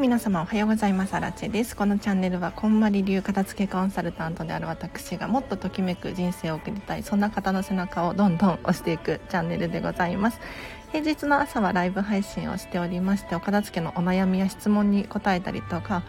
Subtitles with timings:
[0.00, 1.12] 皆様おはようございます。
[1.12, 1.76] アラチェです。
[1.76, 10.40] このチャンネルはこんまり流片付けコンサルタントである私がもっとときめく人生を送りたいそんな方の背中をどんどん押していくチャンネルでございます。
[10.90, 16.02] 平日の朝はライブ配信をしておりましてお片付けのお悩みや質問に答えたりとか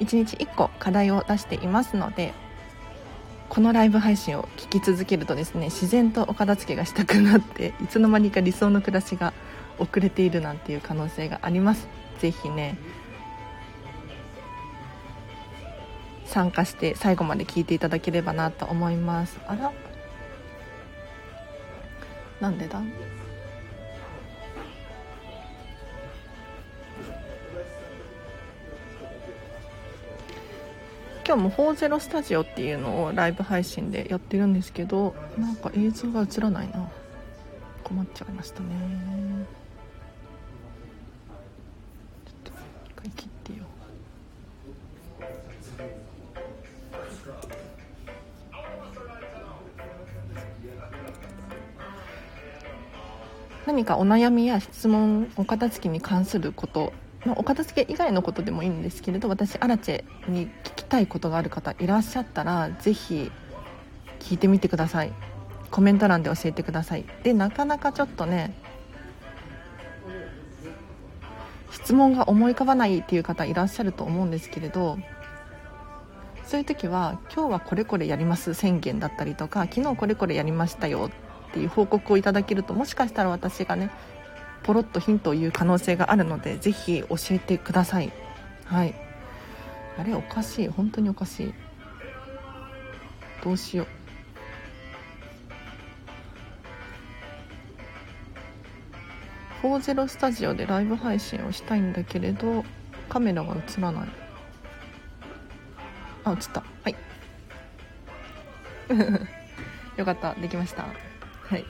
[0.00, 2.34] 1日1個課題を出していますので
[3.48, 9.32] このライブ配信を聞き続けるとですね自然とお片付けがしたくなっていつの間にか理想の暮らしが
[9.78, 11.86] 遅れているなんていう可能性があります。
[12.18, 12.76] ぜひね
[16.30, 19.38] 参加して最後まで聞いていただければなと思います。
[19.48, 19.72] あら。
[22.40, 22.80] なんでだ？
[31.26, 36.88] 今日も40スタジオっていうのをライブ配信でやってるんですけどなんか映像が映らないな。
[37.84, 38.66] 困っちゃいましたね。
[53.80, 56.92] 何かお悩みや質問お片付けに関すること
[57.24, 63.32] まお片付け以外のことでもいいんですけれど私アラチェに聞きたいことがある方いらっしゃったらぜひ
[64.18, 65.12] 聞いてみてください。
[65.70, 67.06] コメント欄で教えてください。
[67.22, 68.52] でなかなかちょっとね
[71.70, 74.98] 質問が思い浮かばないっていう方いらっしゃると思うんですけれど
[76.44, 81.10] そういう時は今日はこれこれやります宣言だったりとか昨日これこれやりましたよ
[81.50, 83.90] っていう報告をいただけるともしかしたら私がね
[84.62, 88.12] ポロッとヒントを言う可能性があるのでぜひ教えてください。
[88.64, 88.94] はい。
[89.98, 90.68] あれおかしい。
[90.68, 91.54] 本当におかしい。
[93.42, 93.86] どうしよう。
[99.66, 102.64] 40スタジオでライブ配信をしたいんだけれど
[103.10, 104.08] カメラが映らない。
[106.24, 106.62] あ映った。
[106.82, 106.96] はい。
[109.96, 110.34] よかった。
[110.34, 111.09] できました。
[111.50, 111.64] はい。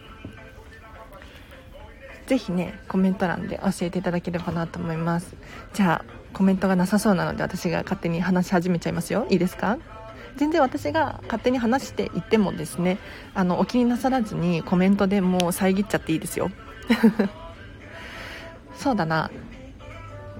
[2.26, 5.34] ぜひねコメント欄で教えていただければなと思います。
[5.72, 9.26] じゃあコメントがなさそうなので私が勝手に話し始めちゃいますよ。
[9.30, 9.78] いいですか？
[10.36, 12.98] 全然私が勝手に話していってもですね
[13.34, 16.50] あのお気になさらずにコメントでもう遮っちゃっていいですよ。
[18.76, 19.30] そうだな。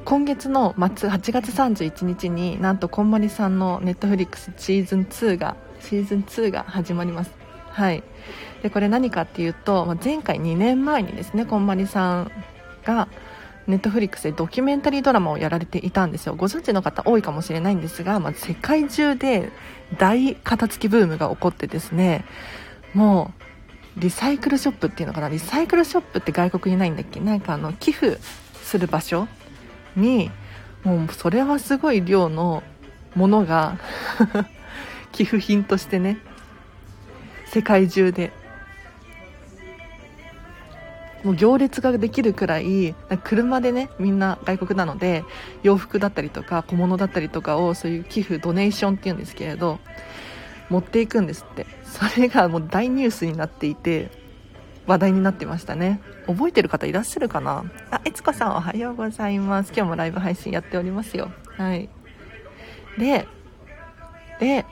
[0.04, 7.39] 今月の末8月31日になんとこんまりさんのネットフリックスシーズン2がシーズン2が始まります。
[7.70, 8.02] はい。
[8.62, 12.32] でこれ何かっていうとま前回2年前にですねこんまりさん
[12.84, 13.08] が
[13.66, 16.34] ネットフリックスでドキュメンタリードラマをやられていたんですよ。
[16.34, 19.50] ご存知の方多いかもしれないんですが、まあ、世界中で
[19.98, 22.24] 大片付きブームが起こってですね
[22.94, 23.32] も
[23.96, 25.28] うリサイクルショップっていうのかな？
[25.28, 27.20] リサイクルショップって外国にないんだっけ？
[27.20, 28.18] なんかあの寄付
[28.62, 29.28] する場所
[29.96, 30.30] に
[30.84, 32.62] もうそれはすごい量の
[33.14, 33.78] ものが
[35.12, 36.18] 寄付品としてね
[37.52, 38.32] 世界中で。
[41.22, 42.94] もう行列ができるくらい
[43.24, 45.22] 車でねみんな外国なので
[45.62, 49.80] 洋服だったりとか小物だったりとかをそういう寄付ドネーションっていうんですけれど
[50.70, 51.66] 持っていくんですって。
[51.84, 54.10] それがもう大ニュースになっていて
[54.86, 56.00] 話題になってましたね。
[56.26, 57.64] 覚えてる方いらっしゃるかな？
[57.90, 59.72] あ悦子さんおはようございます。
[59.76, 61.30] 今日もライブ配信やっておりますよ。
[61.58, 61.90] はい。
[62.96, 63.26] で
[64.38, 64.64] で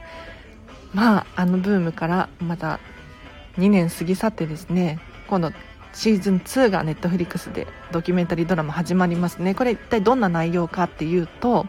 [0.94, 2.80] まああのブームからまた
[3.56, 5.52] 2年過ぎ去ってですね今度
[5.92, 9.54] シーズン2がネットフリックスでドキュメンタリードラマ始まりますね。
[9.54, 11.66] これ一体どんな内容かっていうと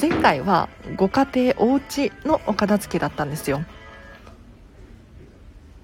[0.00, 3.62] 前回はご家庭お家のお片付けだったんですよ。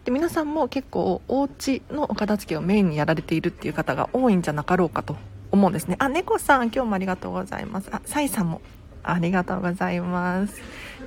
[0.05, 5.17] で皆さんも結構お家のお片付けをメインにやられているっていう方が多いんじゃなかろうかと
[5.51, 5.97] 思うんですね。
[5.99, 7.89] あ猫さん今日もありがとうございます。
[7.93, 8.61] あサイさんも。
[9.05, 10.61] ありがとうございます。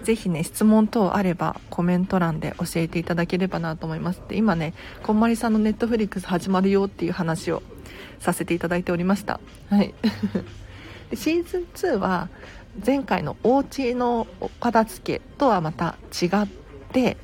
[0.03, 4.21] ぜひね質問等あればコメント欄で教えていただければなと思います。
[4.29, 4.73] で今ね
[5.03, 7.61] こんまりさんのネットフリックス始まるよっていう話を
[8.19, 9.39] させていただいておりました。
[9.69, 9.93] はい。
[11.09, 12.29] でシーズン2は
[12.85, 16.47] 前回のお家のお片付けとはまた違っ
[16.91, 17.17] て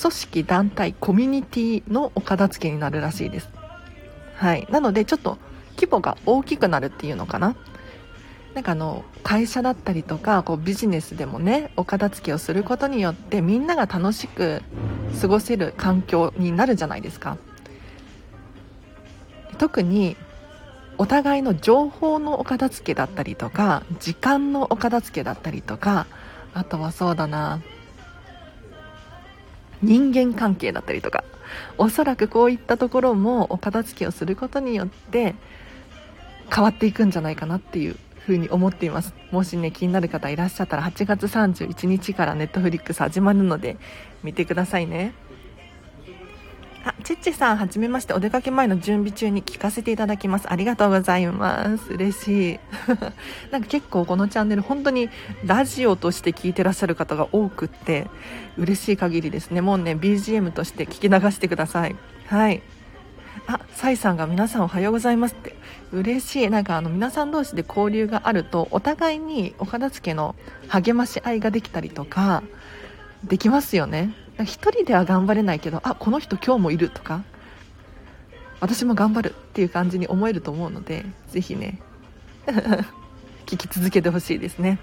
[0.00, 3.48] 組織団体コミュニティのお片付けになるらしいです。
[4.34, 4.66] はい。
[4.70, 5.38] なのでちょっと
[5.76, 7.56] 規模が大きくなるっていうのかな。
[8.58, 14.62] なんかあの会社だったりとかこうビジネスでもねお片付けをすることによってみんなが楽しく
[15.20, 17.38] 過ごせる環境になるじゃないですか。
[19.58, 20.16] 特に
[20.98, 26.08] お互いの情報のお片付けだったりとか時間のお片付けだったりとか
[26.52, 27.60] あとはそうだな
[29.82, 31.22] 人間関係だったりとか
[31.76, 35.36] おそらくこういったところもお片付けをすることによって
[36.52, 37.96] 変わっていくんじゃないかなっていう
[38.28, 43.78] ふうに思っていますもしね気になる方いらっしゃったら8月31日からネットフリックス始まるので
[44.22, 45.14] 見てくださいね
[46.84, 48.14] あ、ちっちさん、はじめまして。
[48.14, 50.50] お出かけ前の準備中に聞かせていただきます。
[50.50, 51.92] ありがとうございます。
[51.92, 52.60] 嬉しい。
[53.52, 55.10] なんか結構このチャンネル、本当に
[55.44, 58.06] ラジオとして聞いてらっしゃる方が多くって、
[58.56, 59.60] 嬉しい限りですね。
[59.60, 61.96] もうね、BGM として聞き流してください。
[62.26, 62.62] はい。
[63.46, 65.57] あ、サイさんが皆さんおはようございますって。
[65.92, 66.50] 嬉しい。
[66.50, 70.34] なんかあの皆さん同士で交流があると、お互いにお片付けの
[70.68, 72.42] 励まし合いができたりとか、
[73.24, 74.14] できますよね。
[74.44, 77.24] 1人では頑張れないけどあこの人今日もいるとか
[78.60, 81.80] 私も頑張るっていう感じに思えると思うのでぜひね
[83.46, 84.78] 聞き続けてほしいですね。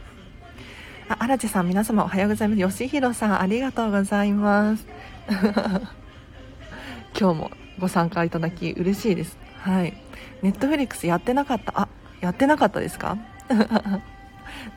[1.08, 2.74] あ荒地さん皆様おはようございます。
[2.78, 4.88] 吉弘さんありがとうございます。
[7.18, 9.38] 今日もご参加いただき嬉しいです。
[9.60, 9.94] はい。
[10.42, 11.74] Netflix やってなかった？
[11.76, 11.88] あ
[12.22, 13.18] やってなかったですか？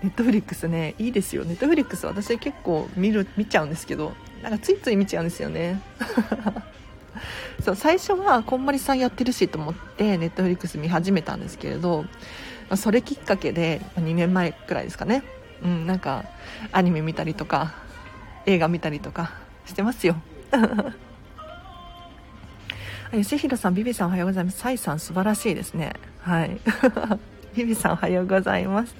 [0.02, 1.44] Netflix ねいいですよ。
[1.44, 4.12] Netflix 私結構見る見ちゃうんですけど
[4.42, 5.80] なんかついつい見ちゃうんですよね。
[7.64, 12.04] そう最初はこんまりさんやってるしと思って Netflix 見始めたんですけれど
[12.76, 15.22] それきっかけで2年前くらいですかね。
[15.62, 16.24] うんなんか
[16.70, 17.72] アニメ見たりとか
[18.46, 19.32] 映画見たりとか
[19.66, 20.16] してますよ。
[23.12, 26.60] 吉弘さんビビさんおはようございますサイさん素晴らしいですねはい
[27.56, 28.94] ビビさんおはようございます。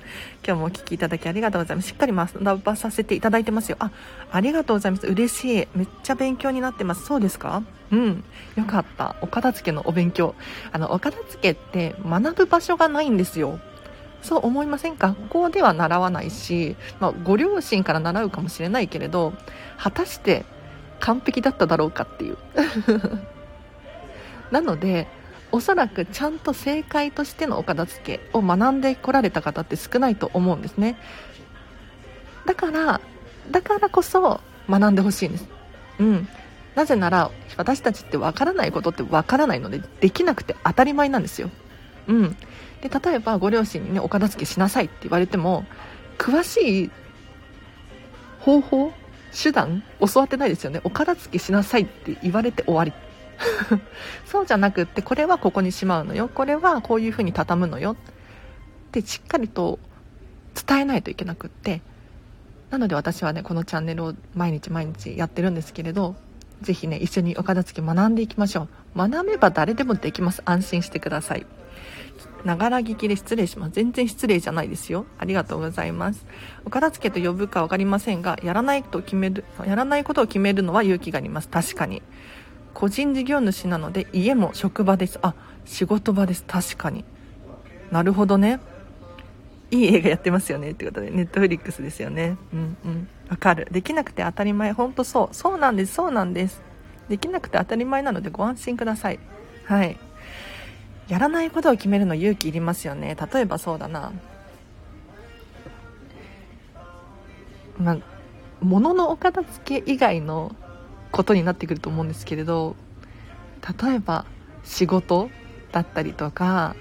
[0.45, 1.91] 今日もお聴きいただきありがとうございます。
[1.91, 3.77] しっかり学ばさせていただいてますよ。
[3.79, 3.93] あ、
[4.33, 5.07] ありがとうございます。
[5.07, 5.69] 嬉しい。
[5.77, 7.07] めっちゃ勉強になってます。
[7.07, 7.63] そうですか？
[7.93, 8.25] うん。
[8.57, 9.15] よかった。
[9.21, 10.35] お片付けのお勉強。
[10.73, 13.61] あの、お片付けって学ぶ場所がないんですよ。
[14.23, 15.09] そう思いませんか？
[15.09, 19.35] 学校では習わないし、まあ、ご両親から習うかもしれないけれど、
[19.79, 20.45] 果たして
[20.99, 22.39] 完璧だっただろうかっていう。
[24.51, 25.07] なので、
[25.51, 30.99] おそらくちゃんと正解としてのお片付けを学んでこられた方って少ないと思うんですね。
[32.45, 33.01] だから
[33.51, 35.47] だからこそ学んでほしいんです。
[36.01, 36.29] うん。
[36.75, 41.51] なぜなら私たちってわからないことってわからないのでできなくて当たり前なんですよ。
[42.09, 42.37] うん。
[42.83, 45.65] で例えばご両親にねお片付けしなさいって言われても
[46.19, 46.91] 詳しい
[48.41, 48.93] 方法
[49.33, 50.81] 手段教わってないですよね。
[50.85, 52.93] お片付けしなさいって言われて終わり。
[54.25, 56.29] そうじゃなくってこれはここにしまうのよ。
[56.29, 57.93] これはこういうふうに畳むのよ。
[57.93, 57.97] っ
[58.93, 59.79] てしっかりと
[60.67, 61.81] 伝えないといけなくって。
[62.71, 66.17] なので私はねこのチャンネルを毎日毎日やってるんですけれど
[66.61, 69.09] ぜひね一緒にお片付け学んでいきましょう。
[69.09, 70.43] 学べば誰でもできます。
[70.45, 71.47] 安心してください。
[72.45, 73.73] ながら聞きで失礼します。
[73.73, 75.07] 全然失礼じゃないですよ。
[75.19, 76.27] ありがとうございます。
[76.65, 81.49] お片付けと呼ぶか分かりませんがやらないと決めるやらないことを決めるのは勇気があります。
[81.49, 82.03] 確かに。
[82.75, 85.19] 個人事業主なので家も職場です。
[85.23, 85.35] あ
[85.65, 86.45] 仕事場です。
[86.47, 87.05] 確かに。
[87.91, 88.61] なるほどね。
[89.71, 90.71] いい映画やってますよね。
[90.71, 92.37] ってことでネットフリックスですよね。
[92.53, 93.09] うんうん。
[93.29, 93.69] わかる。
[93.71, 94.73] できなくて当たり前。
[94.73, 95.35] ほんとそう。
[95.35, 95.95] そうなんです。
[95.95, 96.63] そうなんです。
[97.09, 99.19] できなくて当たり前なのでご安心ください。
[99.65, 99.99] はい。
[101.09, 103.17] やらないことを決めるの勇気いりますよね。
[103.33, 104.13] 例えばそうだな。
[107.79, 107.99] まあ
[108.61, 110.55] 物のお片付け以外の
[111.11, 112.77] ことになってくると思うんですけれど
[113.83, 114.25] 例えば
[114.65, 115.31] 仕事
[115.73, 116.77] だったりとか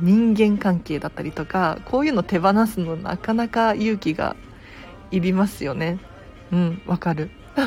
[0.00, 4.36] 人間関係だったりとかこういうの手放すのなかなか勇気が
[5.10, 5.98] いりますよね。
[6.50, 7.30] うんわかる。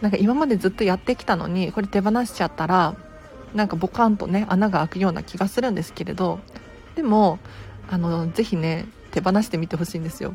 [0.00, 2.94] なんか今までずっとやってきたのにこれ手放しちゃったら
[3.54, 6.40] なんかボカンとね穴が開くような気がするんですけれど
[6.94, 7.38] でも
[7.90, 10.34] あのぜひね手放してみてほしいんですよ。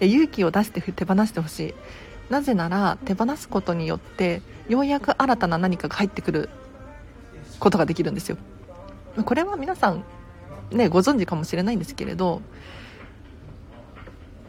[0.00, 1.74] いや勇気を出して手放してほしい。
[2.30, 6.48] なぜなら手放すことによってようやく新たな何かが入ってくる
[7.58, 8.38] ことができるんですよ。
[9.24, 10.04] これは皆さん
[10.70, 12.40] ねご存知かもしれないんですけれど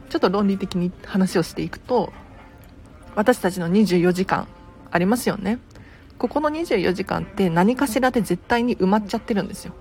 [0.09, 2.13] ちょっと論理的に話をしていくと
[3.15, 4.47] 私たちの24時間
[4.91, 5.59] ありますよね。
[6.17, 9.73] ここの24時間って何かしらで絶対に埋まっちゃってるんですよ。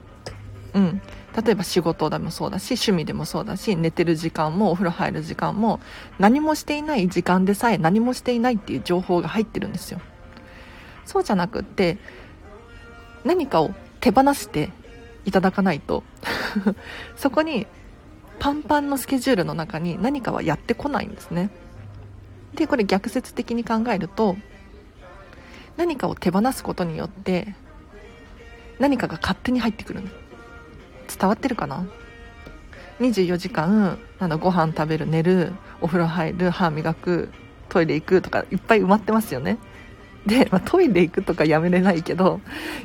[0.75, 1.03] うん。
[1.45, 5.81] 例えば仕事でもそうだし趣味でもそうだし寝てる時間もお風呂入る時間も
[6.19, 10.01] 何もしていない時間でさえ何もしていないっていう情報が入ってるんですよ。
[11.07, 11.99] そうじゃなくって
[13.25, 14.71] 何かを手放して
[15.25, 16.05] いただかないと
[17.17, 17.67] そこに
[18.39, 21.51] パンパンのスケジュールの中に何かはやってこないんですね。
[22.55, 24.37] でこれ逆説的に考えると
[25.77, 27.55] 何かを手放すことによって
[28.79, 30.22] 何かが勝手に入ってくるんです
[31.19, 31.87] 伝わってるかな
[33.01, 37.31] ？24時間なんだご飯食べる寝るお風呂入る歯磨く
[37.69, 39.59] トイレ行くとかいっぱい埋まってますよね。
[40.27, 42.41] で、まあ、トイレ行くとかやめれないけど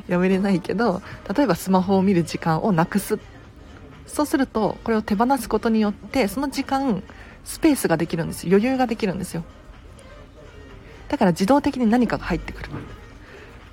[0.08, 1.02] やめれないけど
[1.34, 3.18] 例えばスマホを見る時間をなくす。
[4.06, 7.02] そうするとこれを手放すことによってその時間
[7.44, 9.44] スペースができるんです余裕ができるんですよ。
[11.08, 12.70] だから自動的に何かが入ってくる。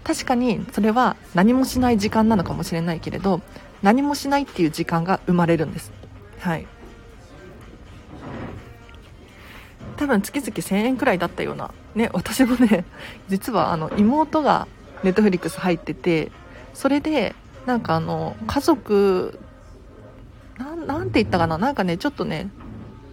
[0.04, 3.42] 確かにそれは何もしない時間なのかもしれないけれど
[3.86, 5.92] 何もしないっていう時間が生まれるんです。
[6.40, 6.66] はい。
[9.96, 12.84] 多分月々1000円くらいだったようなね私もね
[13.30, 14.68] 実はあの妹が
[15.04, 16.32] ネットフリックス入ってて
[16.74, 17.34] それで
[17.66, 19.40] なんかあの家族
[20.58, 22.50] なんて言ったかななんかねちょっとね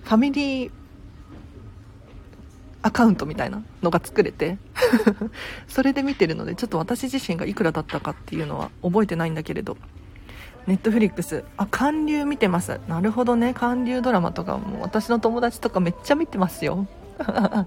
[0.02, 0.70] ファミリー
[2.80, 4.58] アカウントみたいなのが作れて
[5.68, 9.76] それで見てるのでちょっと私自身がいくらだったかっていうのは覚えてないんだけれど。
[10.66, 12.80] ネットフリックスあ韓流見てます。
[12.88, 13.54] なるほどね。
[13.54, 14.82] 韓流ドラマとかも。
[14.82, 16.86] 私の友達とかめっちゃ見てますよ。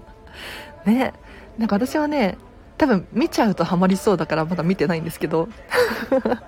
[0.86, 1.12] ね。
[1.58, 2.38] なんか私はね
[2.78, 5.48] 多分見ちゃうとハマりそうだからまだ見てないんですけど。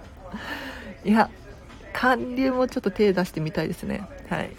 [1.05, 1.31] いや
[1.93, 4.07] 韓流もちょっと手出してみたいですね。
[4.29, 4.51] はい。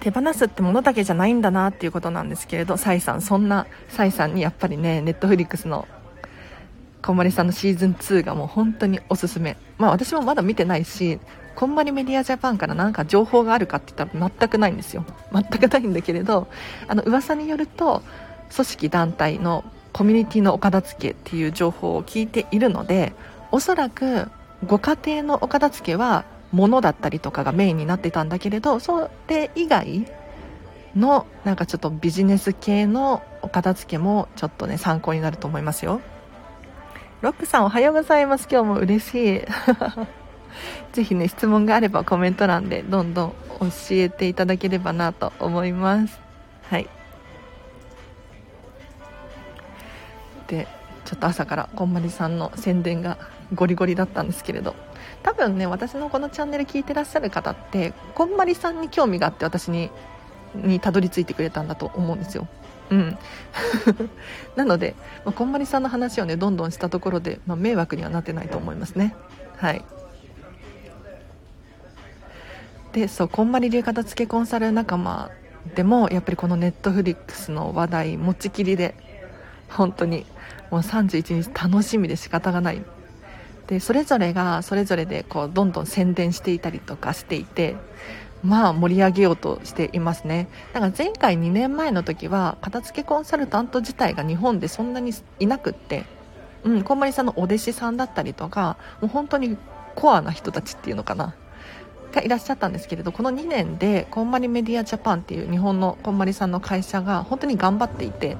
[0.00, 5.86] 手放すってものだけじゃないんだなっていうことなんですけれど、サイさん、そんなサイさんにやっぱりね、ネットフリックスの
[7.02, 9.56] こんまりさんのシーズン2がもう本当におすすめ。
[9.78, 11.18] まあ私もまだ見てないし、
[11.54, 15.04] こんまりメディアジャパンからなんか情報があるかって言ったら全くないんですよ。
[15.32, 16.48] 全くないんだけれど、
[16.88, 18.02] あの噂によると、
[18.54, 23.12] 組織団体のコミュニティのお片付けっていう情報を聞いているので、
[23.50, 24.30] おそらく
[24.66, 30.06] ご家庭のお片付けは物だったりとかがメインになってたんだけれどそれ以外
[30.94, 36.00] のなんかちょっとビジネス系のお片付けもちょっとね参考になると思いますよ
[37.22, 38.48] ロックさんおはようございます。
[38.50, 39.40] 今日も嬉しい。
[40.92, 46.20] ぜひね質問があればコメント欄でどんどん教えていただければなと思います。
[46.68, 46.88] はい。
[50.48, 50.66] で
[51.04, 53.18] ちょっと朝からこんまりさんの宣伝が
[53.54, 54.74] ゴリゴリだったんですけれど。
[55.22, 59.92] 多分ね私のこのチャンネル聞いてらっしゃる方ってこんまりさんに興味があって私に
[60.56, 62.48] にたどり着いてくれたんだと思うんですよ。
[62.92, 63.18] うん。
[64.54, 64.94] なので、
[65.24, 69.14] まあ、こんまりさんの話をねどんどんしたところで、まあ、迷惑にはなってないと思いますね。
[69.56, 69.82] はい。
[72.92, 75.30] でそうこんまり流片付けコンサル仲間
[75.74, 78.94] でもやっぱりこのネットフリックスの話題持ちきりで
[79.70, 80.26] 本当に
[80.70, 82.84] もう31日楽しみで仕方がない。
[83.68, 87.76] でそれぞれがそれぞれでこうどんどん宣伝していたりとかしていて
[88.42, 90.48] まあ盛り上げようとしていますね。
[90.72, 96.04] だから前回2年前の時は片付けコンサルタント自体が日本でそんなにいなくって
[96.64, 99.56] うん、こんまりさんのお弟子さんだったりとかもう本当に
[99.94, 101.34] コアな人たちっていうのかな
[102.12, 108.36] がいらっしゃったんですけれどこの2年でこんまりメディアジャパンっていう日本のこんまりさんの会社が本当に頑張っていて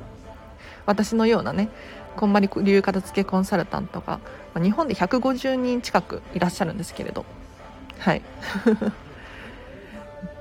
[0.87, 1.69] 私のようなね
[2.17, 4.21] こんまり流片付けコンサルタントが、
[4.61, 7.25] 日本で150人近くいらっしゃるんですけれど。
[7.99, 8.21] はい。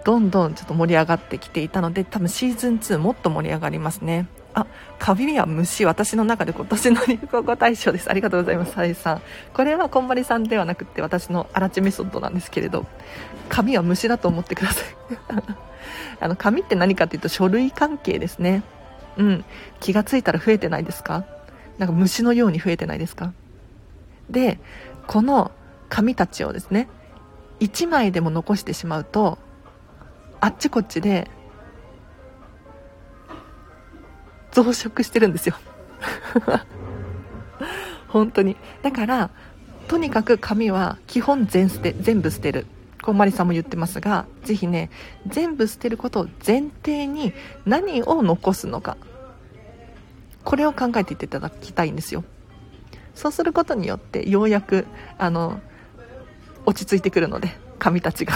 [0.03, 4.27] どんどんちょっと盛り上がってきていたので多分シーズン2もっと盛り上がりますね。
[4.53, 4.65] あ
[4.99, 8.09] カビは虫私の中で今年の流行語大賞です。
[8.09, 9.21] ありがとうございますサイさん。
[9.53, 12.85] これはこんまりさんではなくて私のアラチメソッドなんですけれど。
[13.49, 14.85] カビは虫だと思ってください。
[16.21, 18.63] あの紙って何かっていうと書類関係ですね。
[19.17, 19.45] うん。
[19.79, 21.25] 気がついたら増えてないですか？
[21.77, 23.33] なんか虫のように増えてないですか？
[24.29, 24.59] で
[25.07, 25.51] この
[25.89, 26.87] 紙たちをですね
[27.59, 29.37] 1枚でも残してしまうと
[30.41, 31.29] あっちこっちで
[34.51, 35.55] 増殖してるんですよ。
[38.09, 38.57] 本当に。
[38.81, 39.29] だから
[39.87, 42.65] とにかく紙は基本全捨て全部捨てる。
[43.03, 44.91] こんまりさんも言ってますがぜひね
[45.25, 47.33] 全部捨てることを前提に
[47.65, 48.97] 何を残すのか。
[50.43, 52.23] これを考えていっていただきたいんですよ。
[53.13, 54.87] そうすることによってようやく
[55.19, 55.59] あの
[56.65, 58.33] 落ち着いてくるので紙たちが。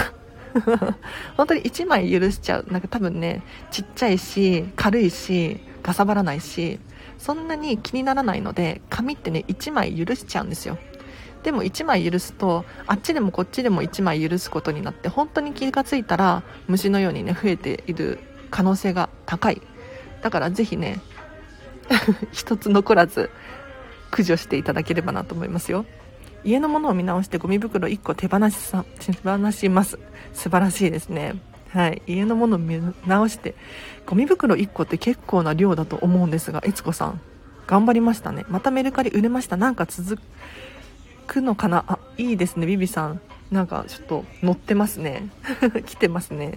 [1.36, 2.66] 本当に1枚許しちゃう。
[2.70, 6.78] なんか多分ねちっちゃいし軽いしかさばらないし
[7.18, 10.78] そんなに気にならないので紙ってね1枚許しちゃうんですよ。
[11.42, 18.18] でも1枚許すとあっちでもこっちでも1枚許すことになって本当に気がついたら虫のようにね増えている
[18.50, 19.62] 可能性が高い。
[20.22, 21.00] だからぜひね
[22.32, 23.30] 一つ残らず
[24.10, 25.84] 駆除していただければなと思いますよ。
[26.46, 29.98] 家のものを見直してゴミ袋1個手放しさ手放します。
[30.32, 31.34] 素晴らしいですね。
[31.70, 32.00] はい。
[32.06, 33.56] 家のものを見直して
[34.06, 37.20] ゴミ袋1個って結構な量だと思うんですが悦子さん
[37.66, 38.46] 頑張りましたね。
[38.48, 39.56] またメルカリ売れました。
[39.56, 40.22] なんか続
[41.26, 41.84] くのかな？
[41.88, 43.20] あいいですねビビさん。
[43.50, 45.28] なんかちょっと乗ってますね。
[45.84, 46.54] 来てますね。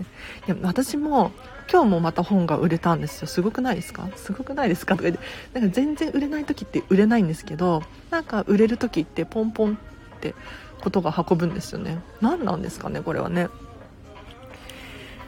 [0.47, 1.31] いや私も
[1.71, 3.27] 今日もまた本が売れたんですよ。
[3.27, 4.09] すごくないですか？
[4.15, 4.95] すごくないですか？
[4.95, 5.23] とか言って
[5.59, 10.33] なんか全然売れない時って売れないんですけどなんか売れる時ってポンポンって
[10.81, 11.99] ことが運ぶんですよね。
[12.21, 13.49] 何なんですかねこれはね。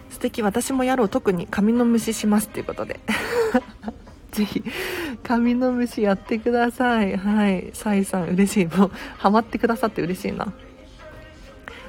[0.09, 0.41] 素敵。
[0.41, 1.09] 私もやろう。
[1.09, 2.99] 特に髪の虫しますっていうことで。
[4.31, 4.63] ぜひ
[5.23, 7.17] 髪の虫やってください。
[7.17, 7.69] はい。
[7.73, 8.65] サイさん嬉しい。
[8.65, 10.53] もうハマってくださって嬉しいな。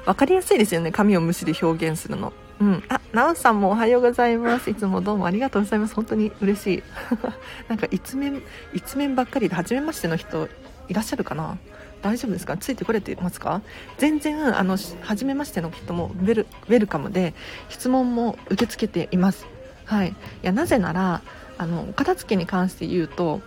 [0.05, 0.91] 分かりやすいですよね。
[0.91, 2.33] 髪を虫で表現するの。
[2.59, 2.83] うん。
[2.89, 4.69] あなおさんもおはようございます。
[4.69, 5.95] いつもどうもありがとうございます。
[5.95, 6.83] 本当に嬉しい。
[7.67, 8.41] なんか一面
[8.73, 10.47] 一面ばっかりで初めましての人
[10.87, 11.57] いらっしゃるかな？
[12.01, 12.57] 大丈夫ですか？
[12.57, 13.61] ついてこれてますか？
[13.97, 17.33] 全然あの初めましての人もウェルウェルカムで
[17.69, 19.45] 質問も受け付けています。
[19.85, 20.09] はい。
[20.09, 21.21] いやなぜなら
[21.57, 23.41] あのお片付けに関して言うと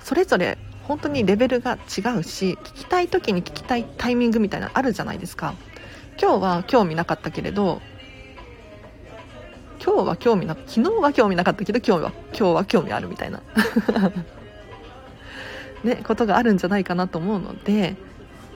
[0.00, 1.76] それぞれ本当にレベルが違
[2.18, 5.54] うし聞きたい時に聞きたいタイミングみたいなのあるじゃないですか。
[6.20, 7.82] 今日は興味なかったけれど
[9.86, 13.40] 今日は興味な昨日は興味なかったけど今日は今日は興味あるみたいな。
[15.84, 17.94] ねことがあるんじゃないかなと思うので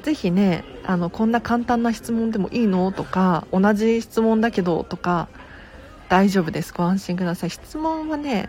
[0.03, 5.29] ぜひねあのこんな簡単な質問でもいいのとか同じ質問だけどとか
[6.09, 6.75] 大丈夫です。
[6.75, 7.51] ご安心ください。
[7.51, 8.49] 質問はね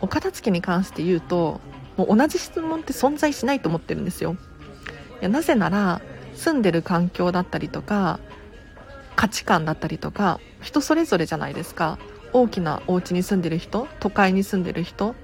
[0.00, 1.60] お片付けに関して言うと
[1.96, 4.36] もう同じ質問って存在しないと思ってるんですよ。
[5.20, 6.00] いやなぜなら
[6.34, 8.18] 住んでる環境だったりとか
[9.20, 11.98] 価値観だったりとか人それぞれじゃないですか。
[12.32, 15.14] 大きなお家に住んでる人都会に住んでる人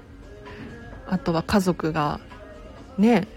[1.07, 2.19] あとは家族が
[2.99, 3.27] ね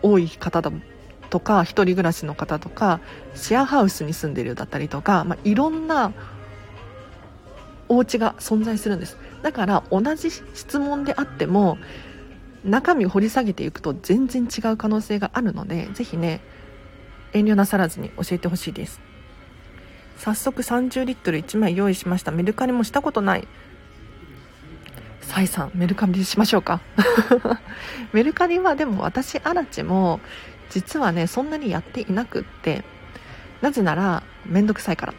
[0.00, 0.72] 多い方だ
[1.28, 3.00] とか1人暮らしの方とか
[3.34, 6.14] シェアハウスに住んでるだったりとか、まあ、いろんな
[7.90, 9.18] お家が存在するんです。
[9.42, 11.76] だから同じ質問であっても
[12.64, 16.40] 中身を掘り下げていくと全然違う可能性があるのでぜひね
[17.34, 19.09] 遠慮なさらずに教えてほしいです。
[20.20, 22.30] 早速30リットル1枚用意しました。
[22.30, 23.48] メルカリもしたことない。
[25.22, 26.82] サイさんメルカリしましょうか。
[28.12, 30.20] メルカリはでも私アラチも
[30.68, 32.84] 実はねそんなにやっていなくって
[33.62, 35.14] なぜならめんどくさいから。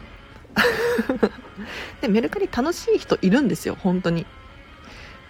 [2.00, 4.24] でメルカリ楽しい人いるんですよ本当に。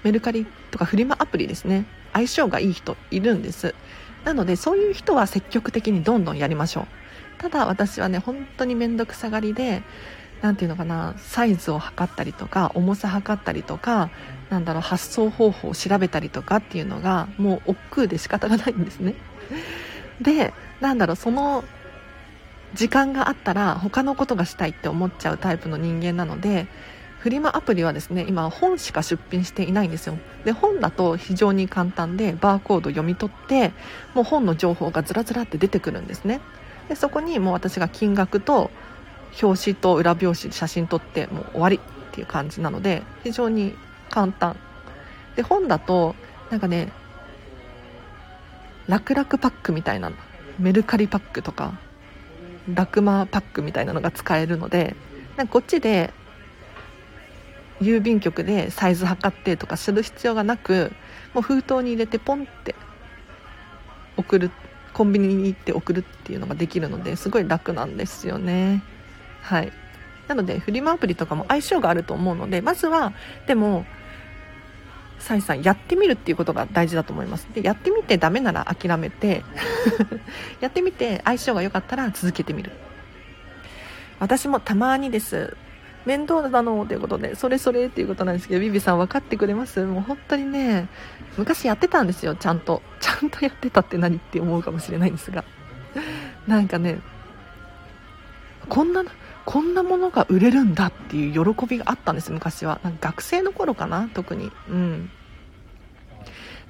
[0.02, 1.87] メルカリとかフリマアプリですね。
[2.12, 3.74] 相性がいい人いるんです。
[4.26, 7.02] なのでそういう人は積極的にどんどんやりましょう。
[7.42, 9.83] ただ私はね本当に面倒くさがりで
[10.42, 14.11] 何ていうのかなサイズを測ったりとか重さ測ったりとか
[14.48, 19.14] なんだろう発送方法を調べたりとかっていうのがもう億劫で仕方がないんですね。
[20.20, 21.64] でなんだろうその
[22.74, 26.68] 時間があったら他のことがしたいって思っちゃうタイプの人間なので
[27.18, 30.16] フリマアプリはですね今本しか出品していないんですよ。
[30.44, 33.72] で本だと非常に簡単でバーコード読み取って
[34.14, 36.40] もう本の情報がずらずらって出てくるんですね。
[36.92, 38.70] でそこにもう私が金額と
[39.42, 41.81] 表紙と裏表紙で写真撮ってもう終わりっ
[42.12, 43.74] ていう感じなので非常に
[44.11, 44.57] 簡単。
[45.35, 46.14] で本だと
[46.50, 46.92] なんかね
[48.88, 50.12] 楽々パックみたいな
[50.59, 51.72] メルカリパックとか
[52.74, 54.94] ラクマパックみたいなのが使えるので
[55.38, 56.12] なんかこっちで
[57.81, 60.92] 郵便局でサイズ測ってとかする必要がなく
[61.33, 62.74] もう封筒に入れてポンって
[64.18, 64.50] 送る
[64.92, 68.83] コンビニに行って送るっていうのができるのですごい楽なんですよね。
[69.42, 69.72] はい。
[70.28, 73.12] なのでフリマアプリとかも相性があると思うのでまずは
[73.46, 73.85] でも
[75.18, 77.46] サイさんやってみるっていうことが大事だと思います。
[77.55, 79.44] でやってみてダメなら諦めて
[80.61, 82.72] やってみて相性が良かったら続けてみる。
[84.18, 85.57] 私もたまにです。
[86.05, 89.85] 面倒なのということで、それそれっていうことなんですけど、ビビさん分かってくれます？
[89.85, 90.88] もう本当にね、
[91.37, 92.83] 昔やってたんですよ、ちゃんと。
[93.01, 95.45] ちゃんとやってたって何って思うかもしれないんですが。
[96.47, 97.01] なんかね、
[98.69, 99.05] こんな、
[99.45, 102.81] こんなものが売れるんだっていう喜びがあったんです昔は。
[102.83, 104.51] なんか学生の頃かな、特に。
[104.69, 105.11] うん。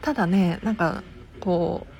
[0.03, 1.03] ただね、なんか、
[1.41, 1.93] こう、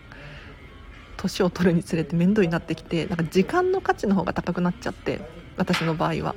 [1.17, 5.21] 年を取るにつれて面倒になってきて、なんか時間の価値の方が高くなっちゃって、
[5.57, 6.35] 私の場合は。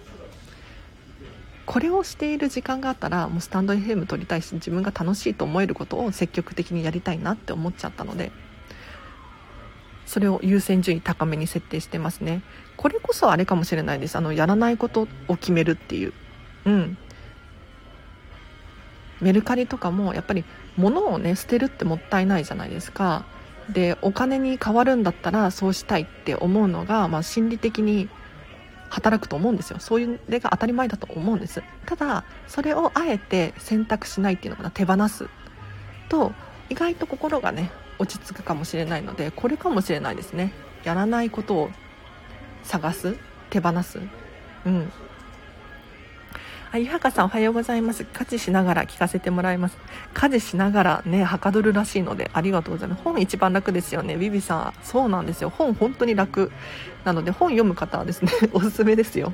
[1.65, 8.32] これをしている時間があったらもうスタンド FM 撮りたいし自分が楽しいと思えることを積極的にやりたいなって思っちゃったので
[10.06, 12.43] それを優先順位高めに設定してますね。
[12.78, 14.15] これこそあれかもしれないです。
[14.15, 16.13] あのやらないことを決めるっていう。
[16.65, 16.97] うん。
[19.19, 20.45] メルカリとかもやっぱり
[20.78, 23.25] 物をね捨てるってもったいないじゃないですか。
[23.69, 28.10] でお金に変わるんだったらそうしたいって思うのが、まあ、心理的に
[28.96, 29.80] 働くと思うんですよ。
[29.80, 31.62] そういう例が当たり前だと思うんです。
[31.86, 35.28] ただそれをあえて選択しないっていうのかな手放す。
[36.08, 36.32] と
[36.70, 40.54] 意外と心がね落ち着くかもしれないのでこれかもしれないですね。
[40.86, 41.70] やらないことを
[42.64, 43.18] 探す
[43.50, 44.00] 手放す。
[44.66, 44.92] うん。
[46.76, 48.04] あゆはかさんおはようございます。
[48.04, 49.78] 家事しながら聞かせてもらいます。
[50.14, 53.02] 家事しながらねはかどるらしいのでありがとうございます。
[53.02, 54.18] 本一番楽ですよね。
[54.18, 55.50] ビビさんそうなんですよ。
[55.50, 56.52] 本本当に楽。
[57.06, 59.32] なので本読む方はですね おすすめですよ。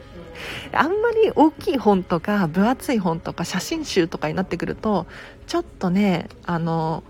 [0.71, 5.07] あんまり大きい本とか分厚い本とか写真集とかになってくると
[5.47, 7.03] ちょっとねあの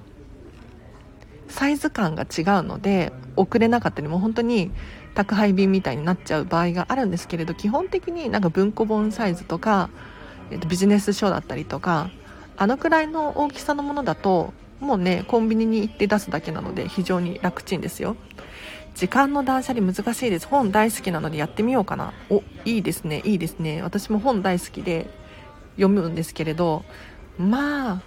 [1.50, 4.72] サイズ感が違うので送れなかったりもう本当に
[5.13, 9.89] 宅配便みたいになっちゃう場合があるんですけれど基本的になんか文庫本サイズとか、
[10.52, 12.10] えっと、ビジネス書だったりとか
[12.58, 18.16] あのくらいの大きさのものだともうねコンビニに行って出すだけなので非常に楽ちんですよ。
[18.96, 20.48] 時間の断捨離難しいです。
[20.48, 22.14] 本大好きなのでやってみようかな。
[22.30, 23.22] おいいですね。
[23.24, 23.82] いいですね。
[23.82, 25.08] 私も本大好きで
[25.76, 26.84] 読むんですけれど
[27.38, 28.02] まあ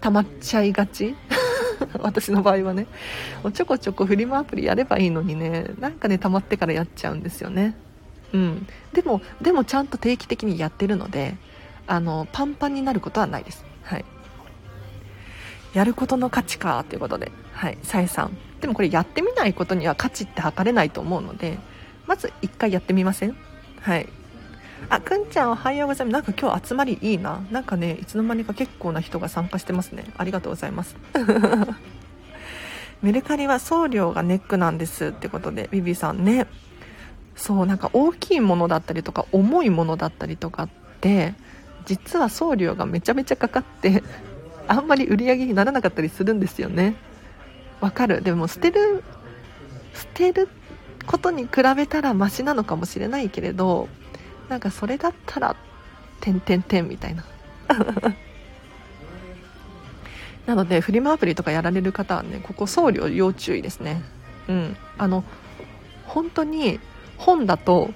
[0.00, 1.14] 溜まっちゃいがち。
[2.00, 2.86] 私の場合はね。
[3.54, 5.66] ちょこちょこフリマアプリやればいいのにね。
[5.78, 7.76] なんかね溜まってからやっちゃうんですよね。
[8.32, 8.66] うん。
[8.92, 11.36] でもでもちゃんと定期的にやってるので
[11.86, 13.64] あのパンパンになることはないです。
[13.82, 14.04] はい。
[15.74, 17.30] やることの価値かということで。
[17.52, 17.78] はい。
[17.82, 18.36] さえさん。
[18.60, 21.58] でもこれやってみないことには価値って測れないと思うので
[22.06, 23.36] まず1回やってみません？
[23.80, 24.08] はい。
[24.88, 26.12] あくんちゃんおはようございます。
[26.12, 27.40] なんか今日集まりいいな。
[27.50, 30.04] なんかねいつの間にか結構な人が参加してますね。
[30.16, 30.96] ありがとうございます。
[33.02, 36.24] メルカリは送料がネックなんですってことでビビさん。
[36.24, 36.46] ね。
[37.36, 40.68] そうなんか大きいものだったりとか重いものだったりとかっ
[41.00, 41.34] て
[41.86, 44.02] 実は送料がめちゃめちゃかかって
[44.68, 46.96] あんまり売り上げにならなかったりするんですよね。
[47.80, 48.20] わかる。
[48.22, 49.02] でも捨てる
[49.94, 50.48] 捨てる
[51.06, 53.88] ことに比べたらマシなのかもしれないけれど
[54.48, 55.56] なんかそれだったら
[56.20, 57.24] 「てんてんてん」みたいな。
[60.46, 64.02] なのでフリマアプリとかやられる方はねここ送料要注意ですね。
[64.48, 64.76] うん。
[64.98, 65.24] あの
[66.04, 66.80] 本当に
[67.18, 67.90] 本だと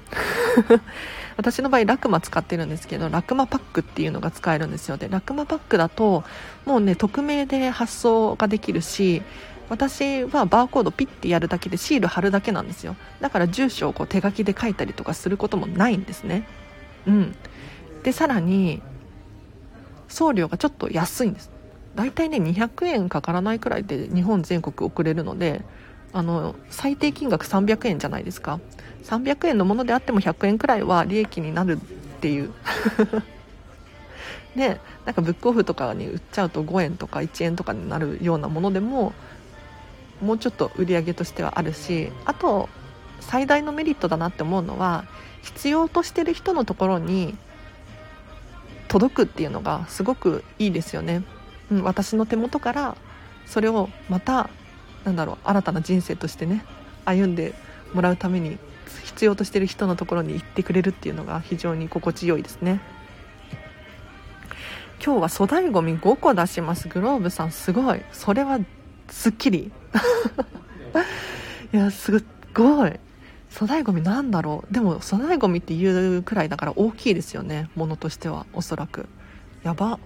[1.41, 4.99] 私の場合ラクマ使ってるんですけどラクマパックっていうのが使えるんですよ。
[4.99, 6.23] でラクマパックだと
[6.67, 9.23] もうね匿名で発送ができるし
[9.71, 12.97] 私はバーコードピッてやるだけでシール貼るだけなんですよ。
[13.21, 16.47] だから住所をこう手書きで書いたりとかすることもないんですね。
[17.07, 17.37] うん。
[18.03, 18.83] でさらに
[20.09, 21.51] 送料がちょっと安いんです。
[21.95, 25.63] 大体ね200円かからないくらいで日本全国送れるので
[26.13, 28.61] あの最低金額300円じゃないですか。
[29.05, 31.79] 300円のものであっても100円くらいは利益になるっ
[32.21, 32.53] ていう。
[34.57, 39.13] でなんかブックオフとかに売っちゃうと5円とか1円とかになるようなものでも
[40.21, 42.69] もうちょっと売り上げとしてはあるしあと
[43.21, 45.05] 最大のメリットだなって思うのは
[45.43, 47.37] 必要としてる人のところに
[48.89, 51.23] 届くっていうのがすごくいいですよね、
[51.71, 52.97] うん、私の手元から
[53.47, 54.51] それをまた
[55.05, 56.65] なんだろう新たな人生としてね
[57.05, 57.55] 歩んで
[57.95, 58.59] もらうために
[59.05, 62.81] 必要としてる人のところに行ってくれるっていうのが非常に心地よいですね。
[65.05, 66.89] 今日は粗大ごみ5個出します。
[66.89, 68.03] グローブさんすごい。
[68.13, 68.61] それは
[69.09, 69.73] すっきり。
[71.73, 73.01] いやすごい。
[73.53, 74.75] 粗大ごみなんだろう。
[74.75, 77.71] でも粗大ごみっていうくらいだから大きいですよね。
[77.75, 79.09] ものとしてはおそらく。
[79.63, 79.99] やば。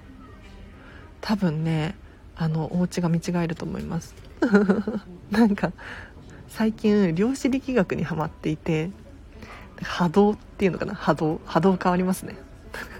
[1.20, 1.96] 多分ね
[2.36, 4.14] あのお家が見違えると思います。
[5.30, 5.72] なんか
[6.48, 8.90] 最近量子力学にはまっていて
[9.82, 10.94] 波動っていうのかな？
[10.94, 11.40] 波動？
[11.44, 12.36] 波動変わりますね。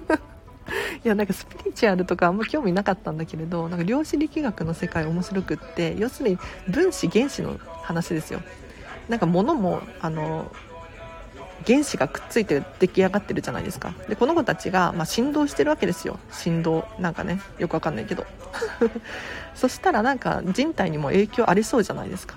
[1.04, 8.40] いやなんかスピリチュアルとかあんま興味なかったんだけれどなんか量子力学の世界面白くって要するに分子原子の話ですよ。
[9.08, 10.50] なんか物もあの
[11.66, 13.94] 原子がくっついて出来上がってるじゃないですか。
[14.08, 16.18] でこの子たちが、まあ、振動してるわけですよ。
[16.30, 16.86] 振動。
[16.98, 18.26] なんかねよくわかんないけど。
[19.54, 22.36] そしたらなんか人体にも影響ありそうじゃないですか。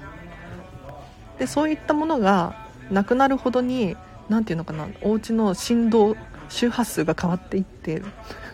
[1.40, 2.56] でそういったものが
[2.90, 3.96] なくなるほどに
[4.30, 6.16] 何ていうのかなお家の振動
[6.50, 8.02] 周波数が変わっていって。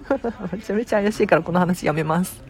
[0.51, 2.41] めちゃめちゃ怪しいからこの話やめます。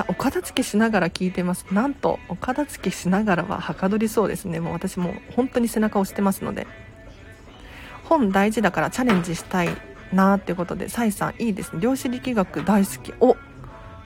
[0.00, 1.66] あお片付けしながら聞いてます。
[1.72, 4.60] なんとお片付けしながらははかどりそうですね。
[4.60, 6.66] もう私も本当に背中を押してますので。
[8.04, 9.68] 本大事だからチャレンジしたい
[10.12, 11.80] なーってことでサイさんいいですね。
[11.80, 13.14] 量子力学大好き。
[13.20, 13.36] お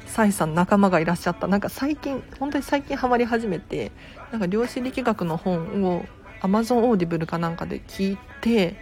[0.06, 1.46] サイさん仲間がいらっしゃった。
[1.46, 3.92] なんか最近本当に最近ハマり始めて
[4.30, 6.04] なんか量子力学の本を
[6.42, 8.76] Amazon Audible かなんかで聞いて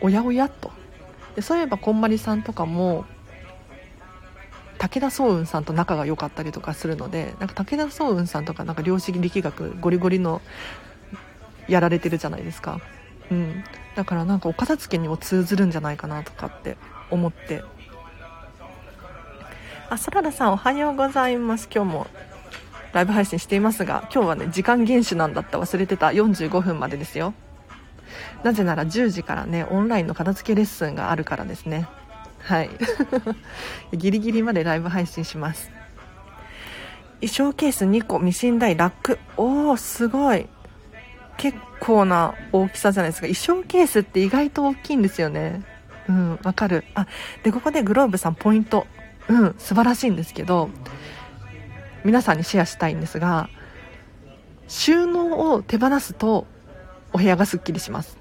[0.00, 0.70] おやおやと。
[1.34, 3.04] でそういえばこんまりさんとかも
[4.86, 10.40] 武田壮雲さんと仲が良かったりとかするのでなんか武田壮雲さんとかなんか量子力学ゴリゴリの
[11.66, 12.80] やられてるじゃないですか、
[13.30, 13.64] うん、
[13.96, 16.76] だからなんかお片付けにも通ずるんじゃないかなとかって
[17.10, 17.64] 思って。
[19.88, 21.68] あそららさんおはようございます。
[21.72, 22.06] 今日も
[22.92, 26.08] ライブ配信していますが今日はね時間厳守なんだった忘れてた。
[26.08, 27.34] 45分までですよ。
[28.42, 31.88] なぜなら10時からねオンラインの片付けレッスンがあるからですね。
[32.46, 32.70] はい。
[33.92, 35.70] ギリギリまでライブ配信します。
[37.20, 39.18] 衣装ケース2個ミシン台ラック。
[39.36, 40.46] おおすごい。
[41.38, 43.26] 結構な大きさじゃないですか。
[43.26, 45.62] 衣装ケースって意外と大きいんですよね。
[46.08, 46.84] うんわかる。
[46.94, 47.08] あ
[47.42, 48.86] でここでグローブさんポイント。
[49.28, 50.70] うん素晴らしいんですけど
[52.04, 53.50] 皆さんにシェアしたいんですが
[54.68, 56.46] 収納を手放すと
[57.12, 58.18] お部屋がすっきりします。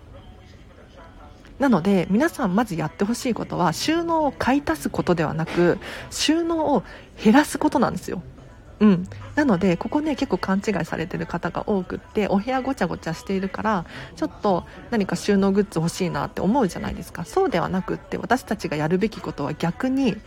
[1.59, 5.77] なので皆さんまずやってほしいことは収納を買い足すことではなく
[6.09, 6.83] 収納を
[7.23, 8.21] 減らすことなんですよ。
[8.81, 13.85] うん、なのでここね結構勘違いされてる方が多くってお部屋ごちゃごちゃしているから
[14.17, 17.23] ちょっと何か収納グッズ欲しいなって思うじゃないですか。
[17.23, 20.17] そうではなくって私たちがやるべきことは逆に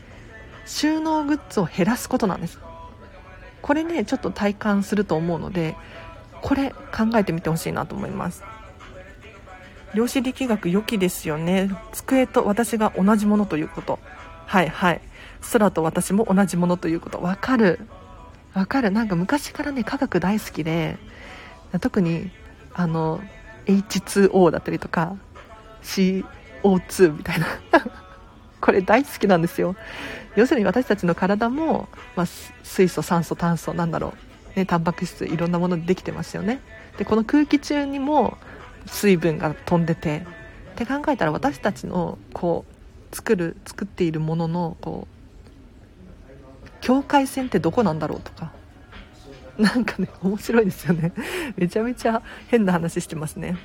[0.65, 2.59] 収納グッズを減らすことなんです。
[3.61, 5.77] これねちょっと体感すると思うので
[6.41, 8.43] これ考えてみてほしいなと思います。
[9.95, 11.71] 量子力学良きですよね。
[11.93, 13.99] 机と私が同じものということ。
[14.47, 15.01] はいはい。
[15.53, 17.21] 空と私も同じものということ。
[17.21, 17.81] わかる。
[18.55, 18.91] わかる。
[18.91, 20.99] なんか昔からね科学大好きで
[21.81, 22.31] 特に
[22.75, 23.21] あの
[23.67, 25.17] H2O だったりとか
[25.83, 27.47] CO2 みたいな。
[28.61, 29.77] これ大好きなんですよ。
[30.37, 32.27] 要するに私たちの体も、まあ、
[32.63, 34.15] 水素酸素炭素なんだろ
[34.55, 34.59] う。
[34.59, 36.61] ねタンパク質いろんなものでできてますよね。
[36.99, 38.37] でこの空気中にも
[38.89, 40.25] 水分が飛んでて
[40.73, 42.65] って考えたら私たちのこ
[43.13, 48.53] う作る作っているもののこう境界線ってどこなんだろうとか
[49.59, 51.13] なんかね面白いですよね。
[51.57, 53.57] めちゃめちゃ変な話してますね。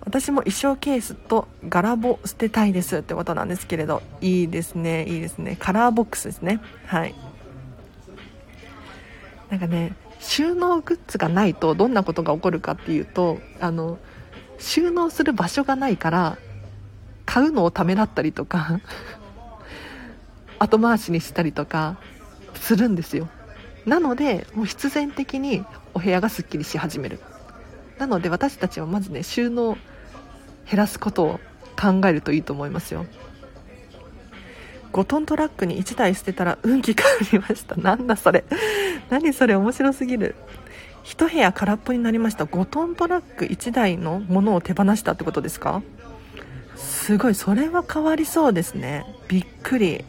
[0.00, 5.56] 私も衣装ケースと柄ボ捨てたいですってことなんですけれどいいですねいいですね。
[5.58, 6.60] カラーボックスですね。
[6.86, 7.14] はい。
[9.50, 13.98] なんかね収納グッズがないとどんなことが起こるかっていうとあの
[14.58, 16.38] 収納する場所がないから
[17.24, 18.80] 買うのをためらったりとか
[20.58, 21.98] 後回しにしたりとか
[22.54, 23.28] するんですよ。
[23.86, 27.20] なのでもう必然的にお部屋がすっきりし始める。
[27.98, 29.76] なので私たちはまずね収納
[30.68, 31.40] 減らすことを
[31.80, 33.06] 考えるといいと思いますよ。
[34.92, 37.76] 5トントラックに1台捨てたら運気変わりました。
[37.76, 38.44] なんだそれ。
[39.10, 40.34] 何それ面白すぎる。
[41.08, 42.44] 1部屋空っぽになりました。
[42.44, 45.82] 5トントラック1台のものを手放したってことですか？
[46.76, 47.34] すごい。
[47.34, 49.06] それは変わりそうですね。
[49.26, 50.04] びっくり。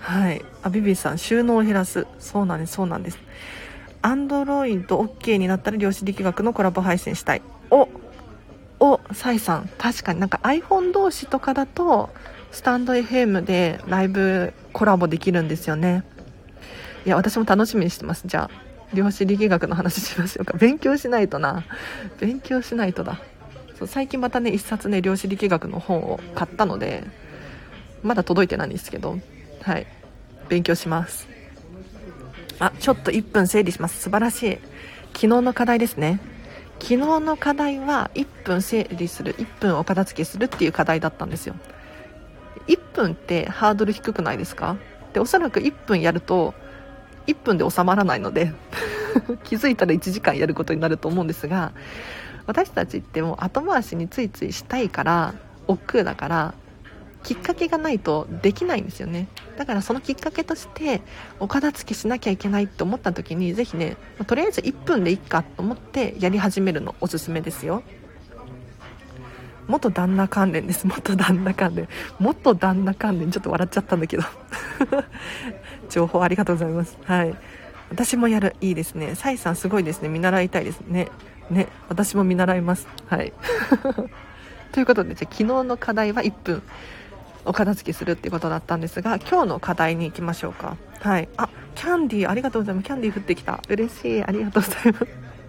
[0.00, 0.44] はい。
[0.64, 2.06] あビビさん収納を減らす。
[2.18, 2.72] そうなんです。
[2.74, 3.18] そうなんです。
[4.02, 7.42] アンドロイド OK になったら量子力学のコラボ配信したい。
[7.70, 7.88] お
[8.80, 9.70] おサイさん。
[9.78, 10.20] 確かに。
[10.20, 12.10] なんか iPhone 同士とかだと
[12.50, 16.02] スタンド FM でライブコラボできるんですよね。
[17.06, 18.24] いや私も楽しみにしてます。
[18.26, 18.65] じゃあ。
[18.94, 20.56] 量子力学の話しましょうか。
[20.56, 21.64] 勉強しないとな。
[22.20, 23.20] 勉強しないとだ。
[23.78, 27.04] そう最近またね1冊ね量子力学の本を買ったので
[28.02, 29.18] まだ届いてないんですけど。
[29.62, 29.86] はい。
[30.48, 31.26] 勉強します。
[32.58, 34.00] あちょっと1分整理します。
[34.00, 34.58] 素晴らしい。
[35.08, 36.20] 昨日の課題ですね。
[36.78, 41.56] 昨日の課題は1分整理する1分お片付けするっていう課題だったんですよ。
[42.68, 44.76] 1分ってハードル低くないですか？
[45.12, 46.54] でおそらく1分やると
[47.26, 48.52] 1分で収まらないので
[49.44, 51.72] 気づいたら1時間やることになると思うんですが
[52.46, 55.34] 私たちってもう後回しについついしたいから
[55.66, 56.54] 億劫だから
[57.26, 59.26] きっかけがないとできないんですよね。
[59.58, 61.02] だからそのきっかけとして
[61.40, 63.96] お片付けしなきゃいけないって思った時にぜひね
[64.28, 67.82] とりあえず1分でいいかと思ってやり始めるのおすすめですよ。
[69.66, 70.86] 元旦那関連です。
[70.86, 71.88] 元旦那関連。
[72.20, 73.32] 元旦那関連。
[73.32, 74.22] ちょっと笑っちゃったんだけど。
[75.88, 76.98] 情報ありがとうございます。
[77.04, 77.34] はい。
[77.90, 78.56] 私もやる。
[78.60, 79.14] いいですね。
[79.14, 80.08] サイさんすごいですね。
[80.08, 81.08] 見習いたいですね。
[81.50, 81.68] ね。
[81.88, 82.86] 私も見習います。
[83.06, 83.32] はい。
[84.72, 86.62] ということでじゃ昨日の課題は1分。
[87.46, 90.76] お片付けするっていうことだったんですが今日の課題に行きましょうか。
[91.00, 91.28] はい。
[91.36, 92.86] あキャンディーありがとうございます。
[92.86, 93.60] キャンディー降ってきた。
[93.68, 94.24] 嬉しい。
[94.24, 95.06] ありがとうございます。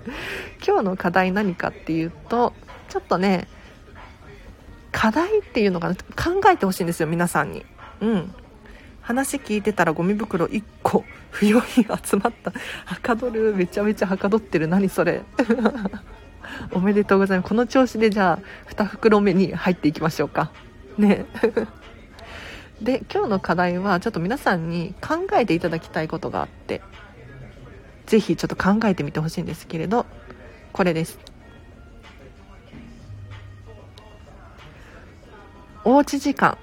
[0.65, 2.54] 今日の課題何かっていうと
[2.88, 3.47] ちょっとね
[4.91, 7.65] 課題っていうのが考えてほしいんですよ皆さんに。
[8.02, 8.34] うん。
[9.08, 11.65] 話聞いてたらゴミ袋1個不要に
[12.04, 12.52] 集まった。
[12.84, 13.56] はかどる。
[13.56, 14.67] めちゃめちゃはかどってる。
[14.67, 15.24] 何それ。
[16.74, 17.48] おめでとうございます。
[17.48, 20.52] この調子でじゃあ2袋目に入っていきましょうか。
[20.98, 21.26] ね。
[22.84, 26.82] で今日の課題はちょっと皆さんに考えていただきたいことがあって。
[28.08, 30.06] 是非ちょっと考えてみてほしいんですけれど
[30.74, 31.17] これです。
[35.86, 36.58] おうち時間。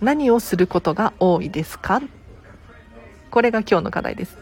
[0.00, 2.02] 何をすることが多いですか？
[3.30, 4.38] これが今日の課題です。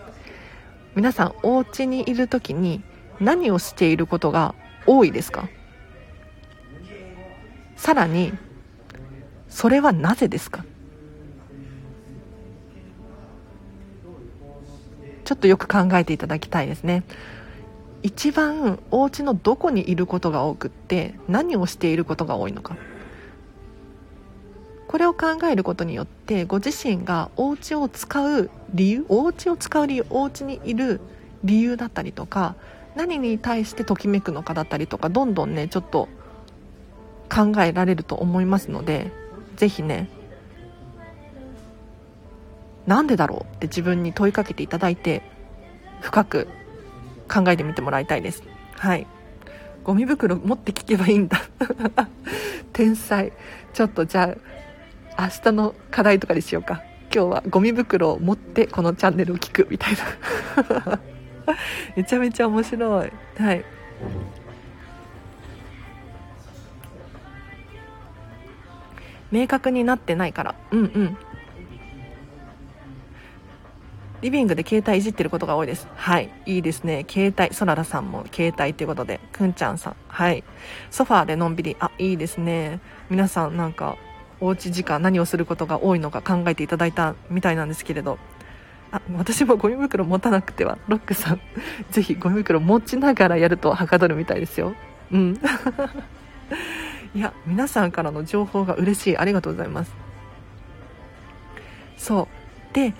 [0.94, 2.82] 皆さんお家にいる時に
[3.20, 4.54] 何をしていることが
[4.86, 5.48] 多いですか？
[7.76, 8.32] さらに
[9.48, 10.64] それはなぜですか？
[15.24, 17.02] ちょっとよく考えていただきたいですね。
[18.02, 22.76] 一番お家のどこにいることが多くって何をしていることが多いのか。
[24.94, 31.00] これを考えることによってご自身がお家を使う理由お家を使う理由お家にいる
[31.42, 32.54] 理由だったりとか
[32.94, 36.08] 何に対してときめくのかだったりとかどんどんねちょっと
[37.28, 39.10] 考えられると思いますので
[39.56, 40.08] 是非ね
[42.86, 45.22] なんでだろうって自分に問いかけていただいて
[46.02, 46.46] 深く
[47.28, 48.44] 考えてみてもらいたいです。
[48.76, 49.08] はい。
[49.82, 51.42] ゴミ袋持って聞けばいいんだ。
[52.72, 53.32] 天才。
[53.72, 54.54] ちょっとじゃあ
[55.18, 56.82] 明日の課題とかにしようか。
[57.14, 59.94] 今日はゴミ袋を持ってこのチャンネルを聞くみたい
[60.86, 61.00] な。
[61.96, 63.12] めちゃめちゃ面白い。
[63.38, 63.64] はい。
[69.30, 70.54] 明確になってないから。
[70.70, 71.16] うんうん。
[74.22, 75.86] リビングで携帯いじってることが多いです。
[75.94, 76.30] はい。
[76.46, 77.04] いいですね。
[77.08, 77.54] 携帯。
[77.54, 79.20] そららさんも携帯ということで。
[79.32, 79.96] くんちゃんさん。
[80.08, 80.42] はい。
[80.90, 81.76] ソファーでのんびり。
[81.78, 82.80] あいいですね。
[83.10, 83.98] 皆さんなんか
[84.40, 88.18] おうち時間何をすることが多いのか考えていただいたみたいなんですけれど。
[88.92, 90.78] あ私もゴミ袋持たなくては。
[90.86, 91.40] ロックさん
[91.90, 94.74] ぜひゴミ袋持ちながらやるとはかどるみたいですよ。
[95.10, 95.40] うん。
[97.14, 99.18] いや皆さんからの情報が嬉しい。
[99.18, 99.92] ありがとうございます。
[101.96, 102.28] そ
[102.70, 102.74] う。
[102.74, 102.94] で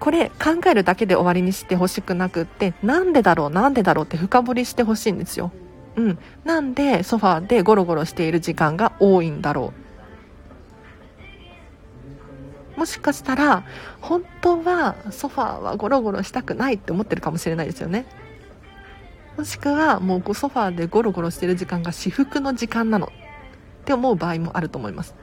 [0.00, 5.52] これ考えるだけで終わりにしてほしくなくってなんでだろうなんでだろうって深掘りしてほしいんですよ。
[5.96, 6.18] うん。
[6.44, 9.72] なんでソファーでゴロゴロしている時間が多いんだろ
[12.80, 13.64] もしかしたら
[14.00, 18.06] 本当はソファーはゴロゴロしたくないって思ってるかもしれないですよね。
[19.36, 23.12] もしくはもうソファーでゴロゴロしてる時間が至福の時間なの。
[23.82, 25.14] って思う場合もあると思います。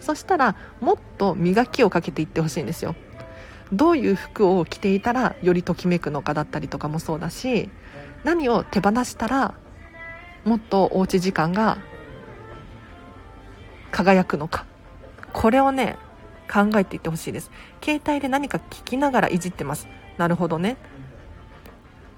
[0.00, 2.96] そしたらもっと磨きをかけていってほしいんですよ。
[3.72, 7.70] どういう服を着ていたらよりときめくのかだったりとかもそうだし
[8.24, 9.54] 何を手放したら
[10.44, 11.78] もっとおうち時間が
[13.92, 14.66] 輝くのか。
[15.32, 15.96] これをね
[16.54, 17.50] 考えていってほしいです。
[17.82, 19.88] 携帯で何か聞きながらいじってます。
[20.18, 20.76] なるほどね。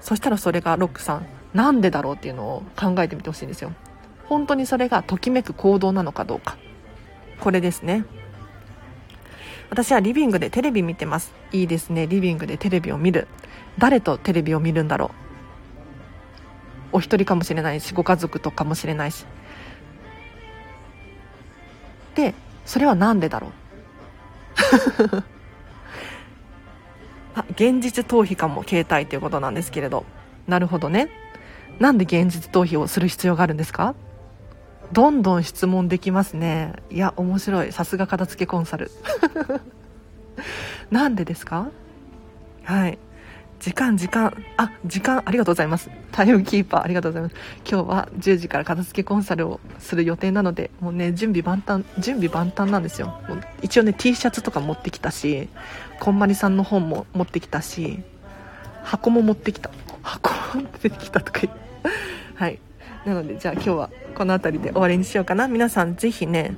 [0.01, 3.73] そしたらそれがロックさんなんでだろうっていうのを考えてみてほしいんですよ。
[4.27, 6.59] 本当にそれがときめく行動なのかどうか。
[7.41, 8.05] これですね。
[9.71, 11.33] 私はリビングでテレビ見てます。
[11.53, 12.07] いいですね。
[12.07, 13.29] リビングでテレビを見る。
[13.79, 15.13] 誰とテレビを見るんだろ
[16.93, 16.97] う。
[16.97, 19.25] お一人かもしれないしご家族とかもしれないし。
[22.15, 23.66] でそれは何でだろう。
[27.35, 30.05] あ現実逃避かも携帯ということなんですけれど。
[30.49, 31.09] なるほどね。
[31.79, 33.95] なんで現実逃避をする必要があるんですか？
[34.93, 36.73] どんどん質問できますね。
[36.91, 37.73] いや面白い。
[37.73, 38.91] さすが片付けコンサル。
[40.91, 41.69] なんでですか？
[42.65, 42.99] はい。
[43.61, 44.35] 時間時間。
[44.57, 45.91] あ時間ありがとうございます。
[46.13, 47.35] タイムキーパーありがとうございます。
[47.69, 53.09] 今日は10時から片付けコンサルをする予定なのでもうね準備万端準備万端なんですよ。
[53.29, 55.49] もう一応ね T シャツとか持ってきたし
[56.01, 58.03] こんまりさんの本も持ってきたし
[58.83, 59.71] 箱も持ってきた。
[60.03, 61.61] 箱持ってきたとか言って。
[62.37, 62.59] はい。
[63.05, 65.49] なのでじゃあ今日はこの辺りで終わりにしようかな。
[65.49, 66.55] 皆さんぜひね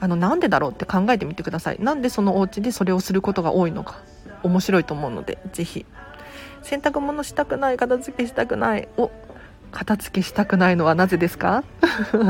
[0.00, 1.78] あのなんでだろうって考えてみてください。
[1.80, 4.02] なんでそのお家でそれをすることが多いのか。
[4.44, 5.84] 面白いと思うのでぜひ。
[6.62, 9.10] 洗濯物したくない片付けしたくないお
[9.70, 11.64] 片付けしたくないのはなぜですか？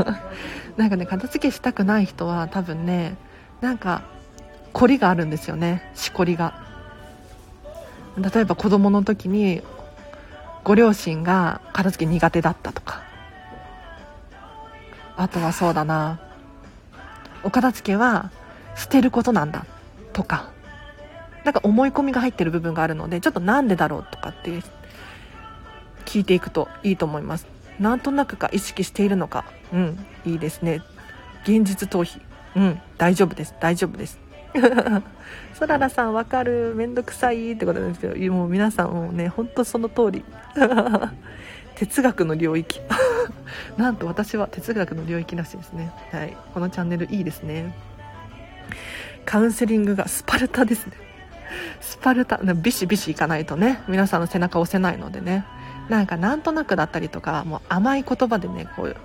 [0.76, 3.16] なんかね片付けしたくない人は多分ね
[3.60, 4.02] なんか
[4.72, 5.90] 凝りがあるんですよね。
[5.94, 6.54] しこりが。
[8.16, 9.62] 例えば子供の時に
[10.64, 13.02] ご両親が片付け苦手だったとか。
[15.16, 16.18] あとはそうだな。
[17.44, 18.30] お片付けは
[18.74, 19.64] 捨てることなんだ
[20.12, 20.48] とか。
[21.44, 24.50] なんか思い込みが入ってる部分があるのでちょっとなんでだろうとかって
[26.04, 27.46] 聞いていくといいと思います。
[27.78, 29.44] なんとなくか意識しているのか。
[29.72, 30.80] うんいいですね。
[31.42, 32.20] 現実逃避。
[32.56, 33.54] うん大丈夫です。
[33.60, 34.18] 大丈夫です。
[35.54, 36.74] そららさんわかる。
[36.76, 40.24] めんどくさいってことなんですけどもう皆さんもうねほんとその通り。
[41.74, 42.80] 哲学の領域。
[43.76, 45.92] なんと私は哲学の領域らしいですね。
[46.12, 46.36] はい。
[46.54, 47.74] このチャンネルいいですね。
[49.24, 50.92] カウンセリングがスパルタですね。
[51.80, 55.44] スパルタビシビシいかないとね皆さんの背中を押せないのでね。
[55.88, 58.96] なんかなんとなくだったりとかもう甘い言葉でねこう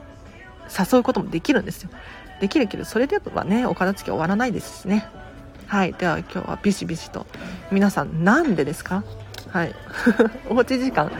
[0.93, 1.89] 誘うこともできるんですよ。
[2.39, 5.05] できるけどそれではねお片付け終わらないですしね。
[5.67, 5.93] はい。
[5.93, 7.25] では今日はビシビシと
[7.71, 9.03] 皆さんなんでですか？
[9.49, 9.75] はい。
[10.49, 11.11] おうち時間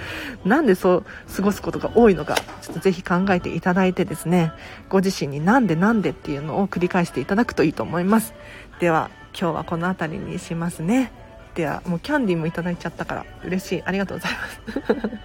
[0.46, 1.06] なんでそう
[1.36, 4.54] 過ごすことが多いのかちょっとぜひ考えていただいてですね。
[4.88, 8.34] ご自身になんでなんでっていうのを繰り返していただくといいと思います。
[8.80, 11.12] では今日はこの辺りにしますね。
[11.56, 13.84] ではもうキャンディーもいただいちゃったから嬉しい。
[13.84, 15.20] ありがとうございます。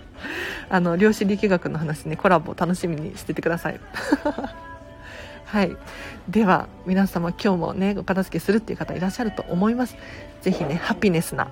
[0.71, 3.81] あの量子力学の話ねコラボ楽しみにしててください。
[5.47, 5.77] はい。
[6.29, 9.97] では皆様今日もねお片付けするっていう方いらっしゃると思います。
[10.43, 11.49] 是非ねハピネスな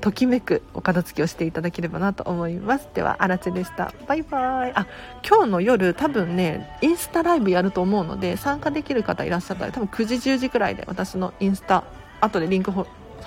[0.00, 2.88] ときめくお片付けをしていただければなと思います。
[2.94, 3.92] ではあらでした。
[4.06, 4.72] バイバイ。
[4.74, 4.86] あ
[5.26, 11.84] 今日の夜多分ねインスタライブやると思うので参加できる方いらっしゃったら多分9時10時くらいで私のインスタ
[12.20, 12.82] 後でリンク貼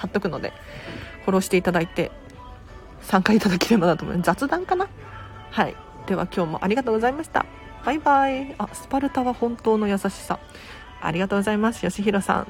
[0.05, 0.53] っとくので
[1.25, 2.11] フォローしていただいて
[3.01, 4.87] 参加いただければなと思います雑談かな？
[5.51, 5.75] はい。
[6.05, 7.45] では今日もありがとうございました。
[7.85, 8.55] バイバイ。
[8.57, 10.39] あスパルタは本当の優しさ。
[11.01, 11.81] ありがとうございます。
[11.81, 12.47] 吉弘さん。